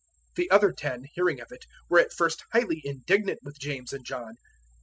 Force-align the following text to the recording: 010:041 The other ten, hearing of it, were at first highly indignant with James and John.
010:041 0.29 0.35
The 0.37 0.49
other 0.49 0.71
ten, 0.71 1.03
hearing 1.13 1.39
of 1.41 1.51
it, 1.51 1.65
were 1.87 1.99
at 1.99 2.11
first 2.11 2.43
highly 2.51 2.81
indignant 2.83 3.37
with 3.43 3.59
James 3.59 3.93
and 3.93 4.03
John. 4.03 4.33